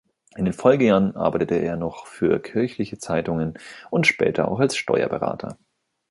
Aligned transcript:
In 0.35 0.45
den 0.45 0.55
Folgejahren 0.55 1.15
arbeitete 1.15 1.53
er 1.53 1.77
noch 1.77 2.07
für 2.07 2.39
kirchliche 2.39 2.97
Zeitungen 2.97 3.53
und 3.91 4.07
später 4.07 4.47
auch 4.47 4.59
als 4.59 4.75
Steuerberater. 4.75 5.59